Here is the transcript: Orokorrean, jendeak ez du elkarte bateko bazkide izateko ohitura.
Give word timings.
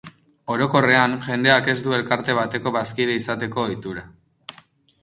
Orokorrean, 0.53 1.13
jendeak 1.25 1.69
ez 1.75 1.75
du 1.89 1.93
elkarte 1.99 2.37
bateko 2.41 2.75
bazkide 2.79 3.21
izateko 3.21 3.65
ohitura. 3.69 4.07